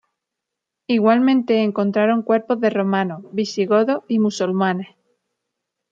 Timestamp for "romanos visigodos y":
2.71-4.17